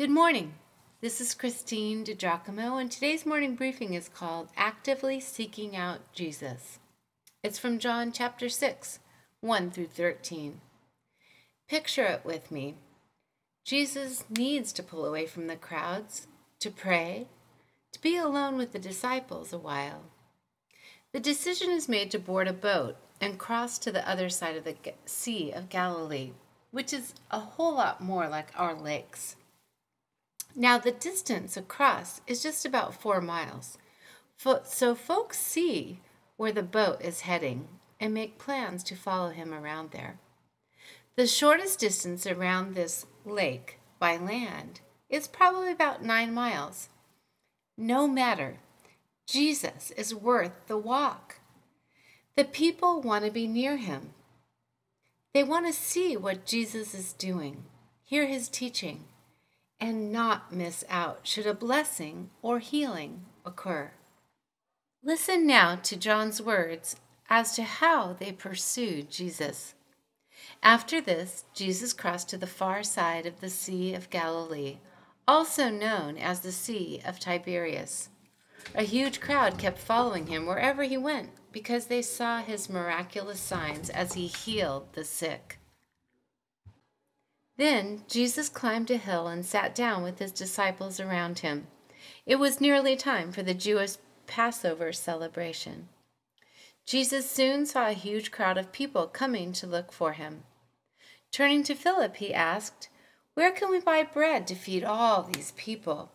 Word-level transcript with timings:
Good 0.00 0.08
morning. 0.08 0.54
This 1.02 1.20
is 1.20 1.34
Christine 1.34 2.06
DiGiacomo, 2.06 2.80
and 2.80 2.90
today's 2.90 3.26
morning 3.26 3.54
briefing 3.54 3.92
is 3.92 4.08
called 4.08 4.48
Actively 4.56 5.20
Seeking 5.20 5.76
Out 5.76 6.10
Jesus. 6.14 6.78
It's 7.42 7.58
from 7.58 7.78
John 7.78 8.10
chapter 8.10 8.48
6, 8.48 9.00
1 9.42 9.70
through 9.70 9.88
13. 9.88 10.62
Picture 11.68 12.06
it 12.06 12.22
with 12.24 12.50
me. 12.50 12.76
Jesus 13.62 14.24
needs 14.30 14.72
to 14.72 14.82
pull 14.82 15.04
away 15.04 15.26
from 15.26 15.48
the 15.48 15.56
crowds, 15.56 16.26
to 16.60 16.70
pray, 16.70 17.26
to 17.92 18.00
be 18.00 18.16
alone 18.16 18.56
with 18.56 18.72
the 18.72 18.78
disciples 18.78 19.52
a 19.52 19.58
while. 19.58 20.04
The 21.12 21.20
decision 21.20 21.68
is 21.68 21.90
made 21.90 22.10
to 22.12 22.18
board 22.18 22.48
a 22.48 22.54
boat 22.54 22.96
and 23.20 23.38
cross 23.38 23.78
to 23.80 23.92
the 23.92 24.08
other 24.08 24.30
side 24.30 24.56
of 24.56 24.64
the 24.64 24.76
Sea 25.04 25.52
of 25.52 25.68
Galilee, 25.68 26.30
which 26.70 26.94
is 26.94 27.12
a 27.30 27.40
whole 27.40 27.74
lot 27.74 28.00
more 28.00 28.28
like 28.28 28.48
our 28.56 28.72
lakes. 28.72 29.36
Now, 30.56 30.78
the 30.78 30.92
distance 30.92 31.56
across 31.56 32.20
is 32.26 32.42
just 32.42 32.64
about 32.64 32.94
four 32.94 33.20
miles, 33.20 33.78
so 34.64 34.94
folks 34.94 35.38
see 35.38 36.00
where 36.36 36.52
the 36.52 36.62
boat 36.62 37.00
is 37.02 37.20
heading 37.20 37.68
and 38.00 38.14
make 38.14 38.38
plans 38.38 38.82
to 38.84 38.96
follow 38.96 39.30
him 39.30 39.52
around 39.52 39.90
there. 39.90 40.18
The 41.16 41.26
shortest 41.26 41.78
distance 41.78 42.26
around 42.26 42.74
this 42.74 43.06
lake 43.24 43.78
by 43.98 44.16
land 44.16 44.80
is 45.08 45.28
probably 45.28 45.70
about 45.70 46.02
nine 46.02 46.32
miles. 46.32 46.88
No 47.76 48.08
matter, 48.08 48.58
Jesus 49.26 49.90
is 49.92 50.14
worth 50.14 50.66
the 50.66 50.78
walk. 50.78 51.40
The 52.36 52.44
people 52.44 53.02
want 53.02 53.24
to 53.24 53.30
be 53.30 53.46
near 53.46 53.76
him. 53.76 54.14
They 55.34 55.44
want 55.44 55.66
to 55.66 55.72
see 55.72 56.16
what 56.16 56.46
Jesus 56.46 56.94
is 56.94 57.12
doing, 57.12 57.64
hear 58.02 58.26
his 58.26 58.48
teaching, 58.48 59.04
and 59.80 60.12
not 60.12 60.52
miss 60.52 60.84
out 60.88 61.20
should 61.22 61.46
a 61.46 61.54
blessing 61.54 62.30
or 62.42 62.58
healing 62.58 63.24
occur. 63.44 63.92
Listen 65.02 65.46
now 65.46 65.76
to 65.76 65.96
John's 65.96 66.42
words 66.42 66.96
as 67.30 67.54
to 67.54 67.62
how 67.62 68.12
they 68.12 68.32
pursued 68.32 69.10
Jesus. 69.10 69.74
After 70.62 71.00
this, 71.00 71.44
Jesus 71.54 71.92
crossed 71.92 72.28
to 72.30 72.36
the 72.36 72.46
far 72.46 72.82
side 72.82 73.24
of 73.24 73.40
the 73.40 73.48
Sea 73.48 73.94
of 73.94 74.10
Galilee, 74.10 74.78
also 75.26 75.70
known 75.70 76.18
as 76.18 76.40
the 76.40 76.52
Sea 76.52 77.00
of 77.06 77.18
Tiberias. 77.18 78.10
A 78.74 78.82
huge 78.82 79.20
crowd 79.20 79.58
kept 79.58 79.78
following 79.78 80.26
him 80.26 80.44
wherever 80.44 80.82
he 80.82 80.98
went 80.98 81.30
because 81.52 81.86
they 81.86 82.02
saw 82.02 82.42
his 82.42 82.68
miraculous 82.68 83.40
signs 83.40 83.88
as 83.90 84.12
he 84.12 84.26
healed 84.26 84.92
the 84.92 85.04
sick. 85.04 85.59
Then 87.60 88.04
Jesus 88.08 88.48
climbed 88.48 88.90
a 88.90 88.96
hill 88.96 89.26
and 89.26 89.44
sat 89.44 89.74
down 89.74 90.02
with 90.02 90.18
his 90.18 90.32
disciples 90.32 90.98
around 90.98 91.40
him. 91.40 91.66
It 92.24 92.36
was 92.36 92.58
nearly 92.58 92.96
time 92.96 93.32
for 93.32 93.42
the 93.42 93.52
Jewish 93.52 93.96
Passover 94.26 94.94
celebration. 94.94 95.90
Jesus 96.86 97.30
soon 97.30 97.66
saw 97.66 97.88
a 97.88 97.92
huge 97.92 98.30
crowd 98.30 98.56
of 98.56 98.72
people 98.72 99.06
coming 99.06 99.52
to 99.52 99.66
look 99.66 99.92
for 99.92 100.12
him. 100.12 100.44
Turning 101.30 101.62
to 101.64 101.74
Philip, 101.74 102.16
he 102.16 102.32
asked, 102.32 102.88
Where 103.34 103.52
can 103.52 103.70
we 103.70 103.78
buy 103.78 104.04
bread 104.04 104.46
to 104.46 104.54
feed 104.54 104.82
all 104.82 105.24
these 105.24 105.52
people? 105.54 106.12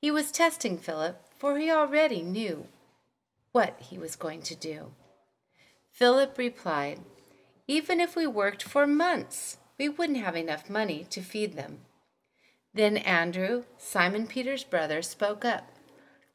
He 0.00 0.12
was 0.12 0.30
testing 0.30 0.78
Philip, 0.78 1.24
for 1.36 1.58
he 1.58 1.72
already 1.72 2.22
knew 2.22 2.68
what 3.50 3.80
he 3.80 3.98
was 3.98 4.14
going 4.14 4.42
to 4.42 4.54
do. 4.54 4.92
Philip 5.90 6.38
replied, 6.38 7.00
Even 7.66 7.98
if 7.98 8.14
we 8.14 8.28
worked 8.28 8.62
for 8.62 8.86
months, 8.86 9.58
we 9.78 9.88
wouldn't 9.88 10.18
have 10.18 10.36
enough 10.36 10.70
money 10.70 11.06
to 11.10 11.20
feed 11.20 11.54
them. 11.54 11.78
Then 12.74 12.96
Andrew, 12.96 13.64
Simon 13.78 14.26
Peter's 14.26 14.64
brother, 14.64 15.02
spoke 15.02 15.44
up. 15.44 15.68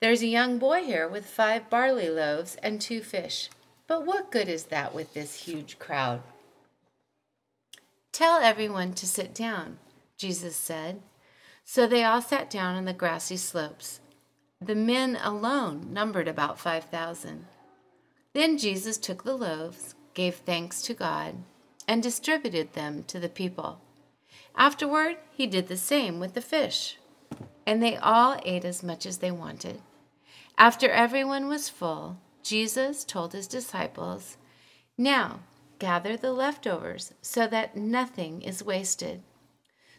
There's 0.00 0.22
a 0.22 0.26
young 0.26 0.58
boy 0.58 0.84
here 0.84 1.08
with 1.08 1.26
five 1.26 1.70
barley 1.70 2.10
loaves 2.10 2.56
and 2.62 2.80
two 2.80 3.00
fish. 3.00 3.48
But 3.86 4.04
what 4.04 4.30
good 4.30 4.48
is 4.48 4.64
that 4.64 4.94
with 4.94 5.14
this 5.14 5.44
huge 5.44 5.78
crowd? 5.78 6.22
Tell 8.12 8.38
everyone 8.40 8.92
to 8.94 9.06
sit 9.06 9.34
down, 9.34 9.78
Jesus 10.18 10.56
said. 10.56 11.02
So 11.64 11.86
they 11.86 12.04
all 12.04 12.22
sat 12.22 12.50
down 12.50 12.76
on 12.76 12.84
the 12.84 12.92
grassy 12.92 13.36
slopes. 13.36 14.00
The 14.60 14.74
men 14.74 15.18
alone 15.22 15.92
numbered 15.92 16.28
about 16.28 16.58
5,000. 16.58 17.46
Then 18.32 18.58
Jesus 18.58 18.98
took 18.98 19.24
the 19.24 19.36
loaves, 19.36 19.94
gave 20.14 20.36
thanks 20.36 20.82
to 20.82 20.94
God, 20.94 21.36
and 21.88 22.02
distributed 22.02 22.72
them 22.72 23.04
to 23.04 23.18
the 23.18 23.28
people. 23.28 23.80
Afterward, 24.56 25.16
he 25.32 25.46
did 25.46 25.68
the 25.68 25.76
same 25.76 26.18
with 26.18 26.34
the 26.34 26.40
fish, 26.40 26.98
and 27.66 27.82
they 27.82 27.96
all 27.96 28.40
ate 28.44 28.64
as 28.64 28.82
much 28.82 29.06
as 29.06 29.18
they 29.18 29.30
wanted. 29.30 29.80
After 30.58 30.88
everyone 30.88 31.48
was 31.48 31.68
full, 31.68 32.18
Jesus 32.42 33.04
told 33.04 33.32
his 33.32 33.46
disciples, 33.46 34.36
Now 34.96 35.40
gather 35.78 36.16
the 36.16 36.32
leftovers 36.32 37.12
so 37.20 37.46
that 37.48 37.76
nothing 37.76 38.40
is 38.42 38.64
wasted. 38.64 39.22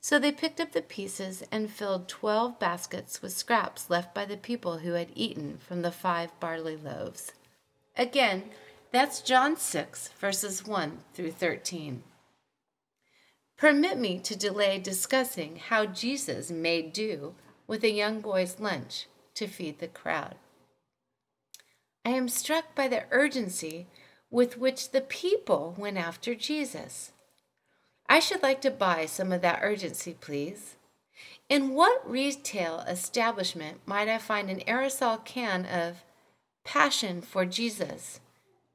So 0.00 0.18
they 0.18 0.32
picked 0.32 0.60
up 0.60 0.72
the 0.72 0.82
pieces 0.82 1.44
and 1.52 1.70
filled 1.70 2.08
twelve 2.08 2.58
baskets 2.58 3.22
with 3.22 3.32
scraps 3.32 3.88
left 3.88 4.12
by 4.12 4.24
the 4.24 4.36
people 4.36 4.78
who 4.78 4.94
had 4.94 5.10
eaten 5.14 5.58
from 5.58 5.82
the 5.82 5.92
five 5.92 6.38
barley 6.40 6.76
loaves. 6.76 7.32
Again, 7.96 8.50
that's 8.92 9.22
John 9.22 9.56
6, 9.56 10.08
verses 10.20 10.66
1 10.66 10.98
through 11.14 11.32
13. 11.32 12.02
Permit 13.56 13.98
me 13.98 14.18
to 14.18 14.36
delay 14.36 14.78
discussing 14.78 15.56
how 15.56 15.86
Jesus 15.86 16.50
made 16.50 16.92
do 16.92 17.34
with 17.66 17.84
a 17.84 17.90
young 17.90 18.20
boy's 18.20 18.60
lunch 18.60 19.06
to 19.34 19.46
feed 19.46 19.78
the 19.78 19.88
crowd. 19.88 20.34
I 22.04 22.10
am 22.10 22.28
struck 22.28 22.74
by 22.74 22.88
the 22.88 23.04
urgency 23.10 23.86
with 24.30 24.58
which 24.58 24.90
the 24.90 25.00
people 25.00 25.74
went 25.78 25.96
after 25.96 26.34
Jesus. 26.34 27.12
I 28.08 28.18
should 28.18 28.42
like 28.42 28.60
to 28.62 28.70
buy 28.70 29.06
some 29.06 29.32
of 29.32 29.40
that 29.42 29.60
urgency, 29.62 30.16
please. 30.20 30.74
In 31.48 31.74
what 31.74 32.08
retail 32.10 32.80
establishment 32.80 33.78
might 33.86 34.08
I 34.08 34.18
find 34.18 34.50
an 34.50 34.60
aerosol 34.60 35.24
can 35.24 35.64
of 35.64 36.02
Passion 36.64 37.22
for 37.22 37.44
Jesus? 37.44 38.20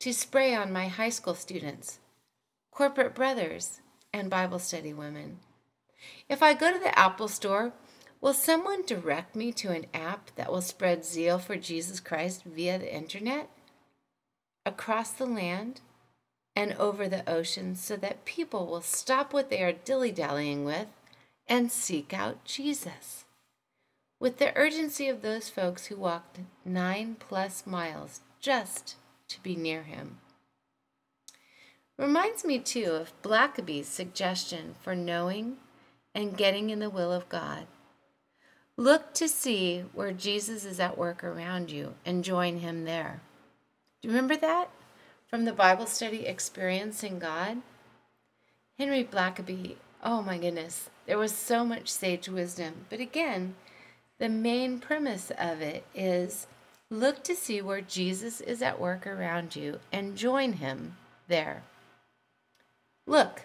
To 0.00 0.12
spray 0.12 0.54
on 0.54 0.72
my 0.72 0.88
high 0.88 1.08
school 1.08 1.34
students, 1.34 1.98
corporate 2.70 3.14
brothers, 3.14 3.80
and 4.12 4.30
Bible 4.30 4.58
study 4.58 4.92
women. 4.92 5.38
If 6.28 6.42
I 6.42 6.54
go 6.54 6.72
to 6.72 6.78
the 6.78 6.98
Apple 6.98 7.28
store, 7.28 7.72
will 8.20 8.34
someone 8.34 8.84
direct 8.86 9.34
me 9.34 9.52
to 9.52 9.70
an 9.70 9.86
app 9.92 10.30
that 10.36 10.50
will 10.50 10.62
spread 10.62 11.04
zeal 11.04 11.38
for 11.38 11.56
Jesus 11.56 12.00
Christ 12.00 12.44
via 12.44 12.78
the 12.78 12.94
internet, 12.94 13.50
across 14.64 15.10
the 15.10 15.26
land, 15.26 15.80
and 16.56 16.72
over 16.74 17.08
the 17.08 17.28
ocean 17.28 17.74
so 17.74 17.96
that 17.96 18.24
people 18.24 18.66
will 18.66 18.80
stop 18.80 19.32
what 19.32 19.50
they 19.50 19.62
are 19.62 19.72
dilly 19.72 20.12
dallying 20.12 20.64
with 20.64 20.86
and 21.48 21.70
seek 21.70 22.14
out 22.14 22.44
Jesus? 22.44 23.24
With 24.20 24.38
the 24.38 24.56
urgency 24.56 25.08
of 25.08 25.22
those 25.22 25.50
folks 25.50 25.86
who 25.86 25.96
walked 25.96 26.38
nine 26.64 27.16
plus 27.18 27.66
miles 27.66 28.20
just 28.40 28.96
to 29.34 29.42
be 29.42 29.56
near 29.56 29.82
him. 29.82 30.18
Reminds 31.98 32.44
me 32.44 32.58
too 32.58 32.92
of 32.92 33.22
Blackaby's 33.22 33.88
suggestion 33.88 34.74
for 34.80 34.94
knowing 34.94 35.56
and 36.14 36.36
getting 36.36 36.70
in 36.70 36.78
the 36.78 36.90
will 36.90 37.12
of 37.12 37.28
God. 37.28 37.66
Look 38.76 39.12
to 39.14 39.28
see 39.28 39.84
where 39.92 40.12
Jesus 40.12 40.64
is 40.64 40.80
at 40.80 40.98
work 40.98 41.22
around 41.22 41.70
you 41.70 41.94
and 42.04 42.24
join 42.24 42.58
him 42.58 42.84
there. 42.84 43.20
Do 44.00 44.08
you 44.08 44.14
remember 44.14 44.36
that 44.36 44.70
from 45.28 45.44
the 45.44 45.52
Bible 45.52 45.86
study 45.86 46.26
Experiencing 46.26 47.18
God? 47.18 47.58
Henry 48.78 49.04
Blackaby, 49.04 49.76
oh 50.02 50.22
my 50.22 50.38
goodness, 50.38 50.90
there 51.06 51.18
was 51.18 51.32
so 51.32 51.64
much 51.64 51.88
sage 51.88 52.28
wisdom. 52.28 52.86
But 52.90 52.98
again, 52.98 53.54
the 54.18 54.28
main 54.28 54.80
premise 54.80 55.30
of 55.38 55.60
it 55.60 55.84
is 55.94 56.48
Look 56.90 57.24
to 57.24 57.34
see 57.34 57.62
where 57.62 57.80
Jesus 57.80 58.40
is 58.40 58.60
at 58.60 58.78
work 58.78 59.06
around 59.06 59.56
you 59.56 59.80
and 59.90 60.16
join 60.16 60.54
him 60.54 60.96
there. 61.28 61.62
Look. 63.06 63.42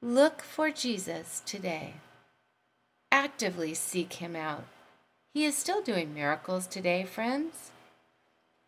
Look 0.00 0.42
for 0.42 0.70
Jesus 0.70 1.42
today. 1.44 1.94
Actively 3.10 3.74
seek 3.74 4.14
him 4.14 4.34
out. 4.34 4.64
He 5.34 5.44
is 5.44 5.56
still 5.56 5.82
doing 5.82 6.14
miracles 6.14 6.66
today, 6.66 7.04
friends. 7.04 7.70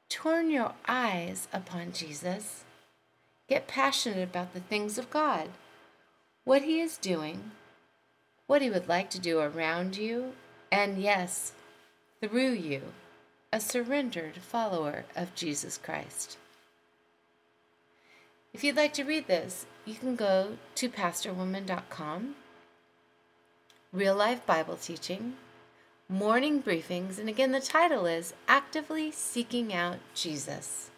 Turn 0.08 0.50
your 0.50 0.74
eyes 0.86 1.48
upon 1.52 1.92
Jesus. 1.92 2.64
Get 3.48 3.66
passionate 3.66 4.22
about 4.22 4.54
the 4.54 4.60
things 4.60 4.96
of 4.96 5.10
God, 5.10 5.48
what 6.44 6.62
he 6.62 6.80
is 6.80 6.96
doing, 6.96 7.50
what 8.46 8.62
he 8.62 8.70
would 8.70 8.88
like 8.88 9.10
to 9.10 9.18
do 9.18 9.40
around 9.40 9.96
you, 9.96 10.34
and 10.70 11.02
yes, 11.02 11.52
through 12.20 12.52
you 12.52 12.82
a 13.54 13.60
surrendered 13.60 14.36
follower 14.38 15.04
of 15.14 15.32
Jesus 15.36 15.78
Christ. 15.78 16.36
If 18.52 18.64
you'd 18.64 18.74
like 18.74 18.92
to 18.94 19.04
read 19.04 19.28
this, 19.28 19.66
you 19.84 19.94
can 19.94 20.16
go 20.16 20.58
to 20.74 20.88
pastorwoman.com. 20.88 22.34
real 23.92 24.16
life 24.16 24.44
Bible 24.44 24.76
teaching, 24.76 25.34
morning 26.08 26.64
briefings, 26.64 27.20
and 27.20 27.28
again, 27.28 27.52
the 27.52 27.60
title 27.60 28.06
is 28.06 28.34
Actively 28.48 29.12
Seeking 29.12 29.72
Out 29.72 29.98
Jesus. 30.16 30.90